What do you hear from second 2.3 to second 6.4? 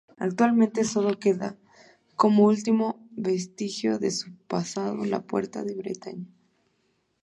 último vestigio de su pasado la "Puerta de Bretaña".